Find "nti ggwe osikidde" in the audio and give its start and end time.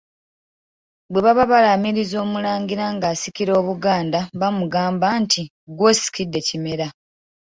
5.23-6.39